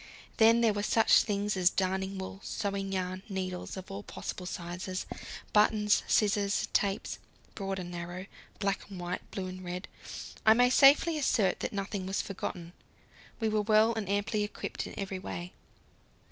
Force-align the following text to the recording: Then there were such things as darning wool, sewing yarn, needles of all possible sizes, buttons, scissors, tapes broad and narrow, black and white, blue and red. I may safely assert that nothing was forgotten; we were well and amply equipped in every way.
Then 0.37 0.61
there 0.61 0.73
were 0.73 0.81
such 0.81 1.21
things 1.21 1.55
as 1.55 1.69
darning 1.69 2.17
wool, 2.17 2.39
sewing 2.41 2.91
yarn, 2.91 3.21
needles 3.29 3.77
of 3.77 3.91
all 3.91 4.01
possible 4.01 4.47
sizes, 4.47 5.05
buttons, 5.53 6.01
scissors, 6.07 6.67
tapes 6.73 7.19
broad 7.53 7.77
and 7.77 7.91
narrow, 7.91 8.25
black 8.57 8.89
and 8.89 8.99
white, 8.99 9.21
blue 9.29 9.45
and 9.45 9.63
red. 9.63 9.87
I 10.43 10.55
may 10.55 10.71
safely 10.71 11.19
assert 11.19 11.59
that 11.59 11.71
nothing 11.71 12.07
was 12.07 12.19
forgotten; 12.19 12.73
we 13.39 13.47
were 13.47 13.61
well 13.61 13.93
and 13.93 14.09
amply 14.09 14.43
equipped 14.43 14.87
in 14.87 14.97
every 14.97 15.19
way. 15.19 15.53